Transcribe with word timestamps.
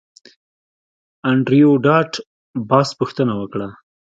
انډریو 1.29 1.71
ډاټ 1.85 2.11
باس 2.69 2.89
پوښتنه 2.99 3.33
وکړه 3.37 3.67